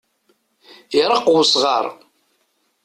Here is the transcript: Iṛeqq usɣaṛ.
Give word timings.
Iṛeqq 1.01 1.25
usɣaṛ. 1.37 1.85